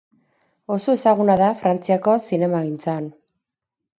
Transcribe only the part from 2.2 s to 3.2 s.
zinemagintzan.